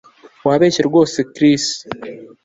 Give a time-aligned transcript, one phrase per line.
[0.47, 1.65] Wabeshye rwose Chris